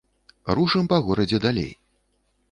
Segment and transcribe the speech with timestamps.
[0.59, 1.69] Рушым па горадзе далей.